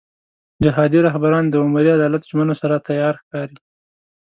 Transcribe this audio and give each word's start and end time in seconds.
جهادي 0.63 0.99
رهبران 1.07 1.45
د 1.49 1.53
عمري 1.63 1.89
عدالت 1.97 2.23
ژمنو 2.29 2.53
سره 2.61 2.83
تیار 2.87 3.13
ښکاري. 3.21 3.57